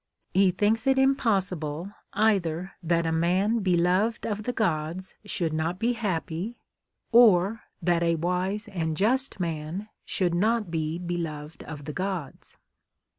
[0.33, 5.93] He thinks it impossible either that a man beloved of tlie gods should not be
[5.93, 6.57] happy,
[7.11, 12.57] or that a wise and just man should not be beloved of tlie gods.